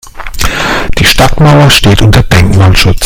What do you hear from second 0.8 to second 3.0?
Die Stadtmauer steht unter Denkmalschutz.